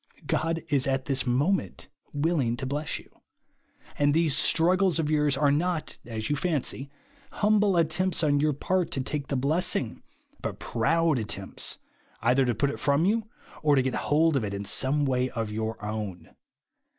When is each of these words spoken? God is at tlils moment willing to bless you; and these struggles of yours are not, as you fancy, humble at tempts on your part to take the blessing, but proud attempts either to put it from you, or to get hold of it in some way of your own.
God 0.25 0.63
is 0.67 0.87
at 0.87 1.05
tlils 1.05 1.27
moment 1.27 1.87
willing 2.11 2.57
to 2.57 2.65
bless 2.65 2.97
you; 2.97 3.07
and 3.99 4.15
these 4.15 4.35
struggles 4.35 4.97
of 4.97 5.11
yours 5.11 5.37
are 5.37 5.51
not, 5.51 5.99
as 6.07 6.27
you 6.27 6.35
fancy, 6.35 6.89
humble 7.33 7.77
at 7.77 7.91
tempts 7.91 8.23
on 8.23 8.39
your 8.39 8.53
part 8.53 8.89
to 8.93 9.01
take 9.01 9.27
the 9.27 9.35
blessing, 9.35 10.01
but 10.41 10.57
proud 10.57 11.19
attempts 11.19 11.77
either 12.19 12.45
to 12.45 12.55
put 12.55 12.71
it 12.71 12.79
from 12.79 13.05
you, 13.05 13.29
or 13.61 13.75
to 13.75 13.83
get 13.83 13.93
hold 13.93 14.35
of 14.35 14.43
it 14.43 14.55
in 14.55 14.65
some 14.65 15.05
way 15.05 15.29
of 15.29 15.51
your 15.51 15.79
own. 15.85 16.31